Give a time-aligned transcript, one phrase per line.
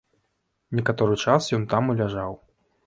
[0.79, 2.31] Некаторы час ён там і ляжаў.